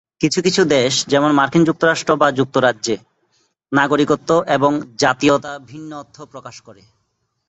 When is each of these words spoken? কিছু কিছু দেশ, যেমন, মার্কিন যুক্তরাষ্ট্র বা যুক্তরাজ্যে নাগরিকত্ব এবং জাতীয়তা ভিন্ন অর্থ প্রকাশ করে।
কিছু 0.21 0.41
কিছু 0.41 0.61
দেশ, 0.63 0.93
যেমন, 1.07 1.31
মার্কিন 1.31 1.63
যুক্তরাষ্ট্র 1.63 2.15
বা 2.15 2.27
যুক্তরাজ্যে 2.31 2.97
নাগরিকত্ব 3.71 4.29
এবং 4.47 4.71
জাতীয়তা 4.97 5.59
ভিন্ন 5.59 5.91
অর্থ 5.95 6.21
প্রকাশ 6.21 6.61
করে। 6.61 6.81